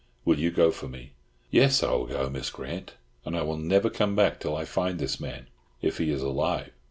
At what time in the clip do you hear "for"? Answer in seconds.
0.71-0.87